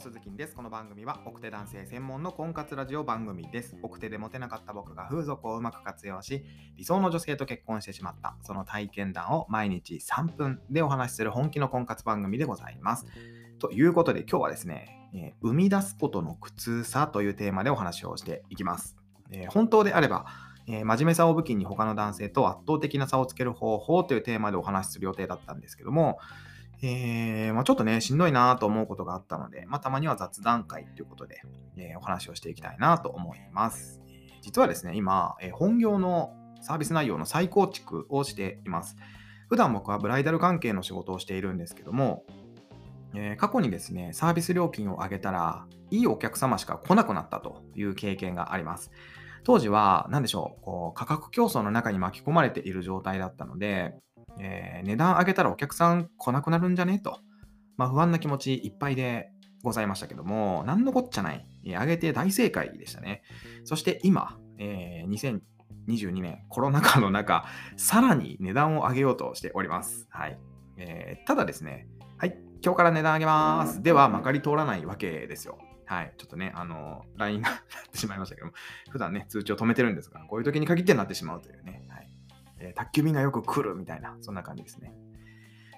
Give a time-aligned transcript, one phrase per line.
[0.00, 0.54] 鈴木です。
[0.54, 3.76] この番組は、奥手男性専門の婚活ラジオ番組です。
[3.82, 6.44] 奥手でモテなかった僕が風俗をうまく活用し、
[6.76, 13.06] 理想の女性と結婚してしまった、その体験談を毎日3分でお話しする本気の婚活番組でございます。
[13.58, 18.96] ということで、今日はですね、えー、生み出すことの苦痛さというテーマでお話をしていきます。
[19.32, 20.26] えー、本当であれば、
[20.68, 26.20] えー、真面目さを武器に他の男性と圧倒的な差をつける方法というテーマでお話しする予定だったんですけども、
[26.80, 31.42] えー、まあ、ちょっとね、しんどいなと思うことがあったので、まあ、たまには雑談会ということで、
[31.76, 34.00] えー、お話をしていきたいなと思います。
[34.42, 38.96] 実はですね、今、え本業のサービス内容の再構築をしています。
[39.48, 42.24] 普段僕はブライダル関係の仕事をしているんですけども、
[43.14, 48.90] えー、過去にですね、サービス料金を上げたら、いいお客様しか来なくなったという経験があります。
[49.44, 53.94] 当時は、何でしょう、こう価格競争の中に巻き込まれている状態だったので、
[54.40, 56.98] えー、値段上げたらお客さん来なくなるんじゃね？
[56.98, 57.20] と、
[57.76, 59.30] まあ、不安な気持ちいっぱいで
[59.62, 61.46] ございましたけども、何のこっちゃない。
[61.64, 63.22] 上げて大正解でしたね。
[63.64, 65.42] そして今、えー、
[65.88, 70.06] 2022年コロナ禍の中、さらに値段を上げようとしております。
[70.10, 70.38] はい。
[70.76, 73.82] えー、ただですね、はい、今日から値段上げます。
[73.82, 75.58] では、まかり通らないわけですよ。
[75.88, 76.12] はい。
[76.18, 78.52] ちょっとね、あの、LINE が なってしまいましたけども、
[78.90, 81.86] 普段ね、通知を止めてるんですが、こういう時に限ってなってしまうというね。
[81.88, 82.10] はい。
[82.58, 84.92] えー、宅急便がよく来るみたいな、そんな感じですね。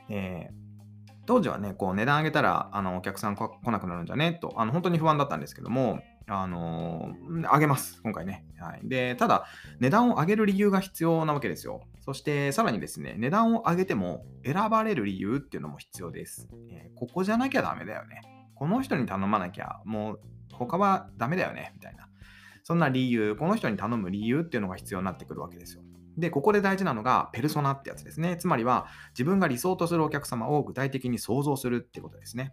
[0.08, 4.32] えー、当時はね、こう値段上げたらあのお客さん来なくなるんじゃね？
[4.34, 8.44] と、あの本当に不安だったんですけども、あのー、上げます、今回ね。
[8.58, 9.46] はい、で、ただ、
[9.78, 11.82] 値段を上げる理由が必要なわけですよ。
[12.00, 16.48] そして、さらにですね、値段を上げても選ばれる理由っていうのも必要です。
[16.70, 18.39] えー、ここじゃなきゃダメだよね。
[18.60, 20.20] この人に頼まなきゃ、もう
[20.52, 22.08] 他はダメだよね、みたいな。
[22.62, 25.82] そんな理由、この人に頼む理由っていうのが必要になってくるわけですよ。
[26.18, 28.36] で、ここで大事なのが、ペルソナってやつですね。
[28.36, 32.52] つまりは、自分が理想とするお客様を具体的に想像するってことですね。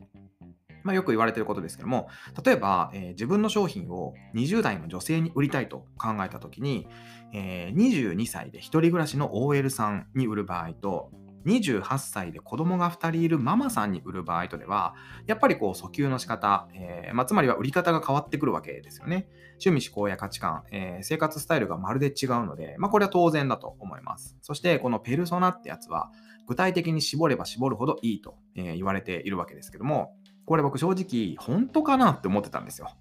[0.86, 2.08] まあ、よく言われてることですけども、
[2.42, 6.87] 例えば、えー、自分の商品を20代の女性に売りたいと考えたときに、
[7.33, 11.11] えー、22歳で1人暮らしの OL さんに売る場合と、
[11.47, 19.27] 28歳で子供が2人いるママさんに売る場合とでは、やっぱりこう訴求の仕方、えー、まあ、つまりは売り方が変わってくるわけですよね。
[19.63, 24.37] 趣味思考や価値観、えー、生活スタイルがまるで違うので、まあ、これは当然だと思います。
[24.41, 26.11] そしてこのペルソナってやつは、
[26.47, 30.14] 具体的に絞れば絞るほどいいと、え、言われているわけですけども、
[30.45, 32.91] これ僕正直本当かなって思ってたんですよ。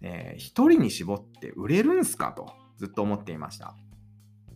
[0.00, 3.74] えー、一人に絞って売れるんすかとずっと思っていました。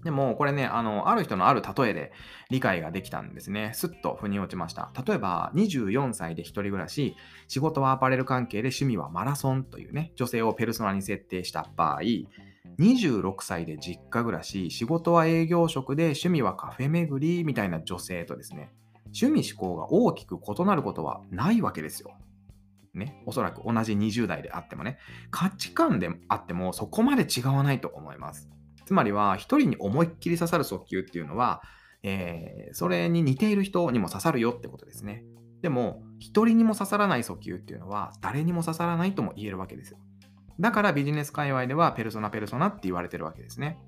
[0.04, 2.12] でも、これね、あの、ある人のある例えで
[2.50, 3.70] 理解ができたんですね。
[3.74, 4.90] すっと腑に落ちました。
[5.06, 7.14] 例えば、24歳で一人暮らし、
[7.46, 12.00] 仕事はアパレル関係で趣味はマラソンというね、女性をペルソナに設定した場合、
[12.78, 18.70] 26歳で実家暮らし、仕事は営業職で趣味はカフェ巡りみたいな女性とですね、
[19.14, 22.12] 趣味思考が大きく異なることはないわけですよ。
[22.94, 24.98] ね、おそらく同じ20代であってもね、
[25.30, 28.50] 価値観であってもそこまで違わないと思います。
[28.86, 31.62] つまりは、一人に思いっきり刺さる訴求っていうのは、
[32.02, 35.24] えー、それに似ている人にも刺さるよってことですね。
[35.62, 39.98] でも、一人にも刺さらない訴求っていうのは、誰にも刺さらないとも言えるわけですよ。
[40.58, 43.78] だからビジネス界隈では、ペルソナペルソナって言われてるわけですね。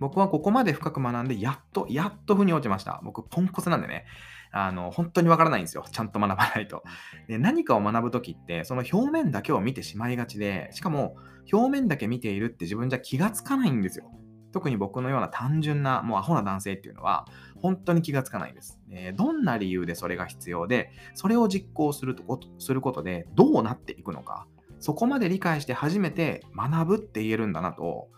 [0.00, 3.00] 僕はここまで深く学んで、やっと、やっと腑に落ちました。
[3.04, 4.04] 僕、ポンコツなんでね。
[4.52, 5.84] あの、本当にわからないんですよ。
[5.90, 6.82] ちゃんと学ばないと。
[7.28, 11.16] で何かを学ぶときって、その表面だけを見てしまいがちで、しかも、
[11.52, 14.10] 表面だけ見ているって自分じゃ気がつかないんですよ。
[14.52, 17.26] 特に僕のような単純な、もうアホな男性っていうのは、
[17.60, 18.80] 本当に気がつかないんです。
[18.90, 24.46] えどんな理由でそれが必要で、それを実行するとすることでどうなっていくのか、
[24.78, 28.08] そこまで理解して初めて学ぶって言えるんだなと、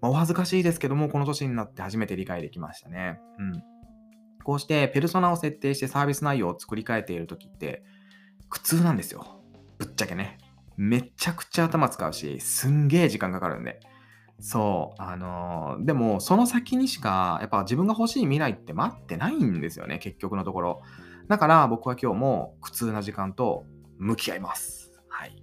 [0.00, 3.20] まあ、お恥ずかしいですけども、この年になって初めて理解できましたね。
[3.38, 3.62] うん。
[4.44, 7.82] こうしてペルソナを設定してサービス内容を作り変えている時って、
[8.48, 9.42] 苦痛なんですよ。
[9.78, 10.38] ぶっちゃけね。
[10.76, 13.80] めちゃくちゃ頭使うし、すんげえ時間かかるんで。
[14.40, 15.02] そう。
[15.02, 20.82] あのー、でも、その先にしか、やっぱ自分が欲しい未来って待ってないんですよね、結局のところ。
[21.26, 23.66] だから僕は今日も苦痛な時間と
[23.98, 24.92] 向き合います。
[25.08, 25.42] はい。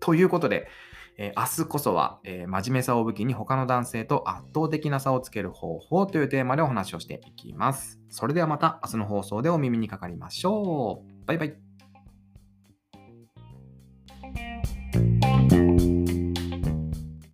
[0.00, 0.68] ということで、
[1.16, 8.00] えー、明日こそは、えー、真面目さを武器に他の男性と圧倒的な差をつける方法というテーマでお話をしていきます。
[8.08, 11.26] それではまた明日の放送でお耳にかかりましょう。
[11.26, 11.73] バイバイ。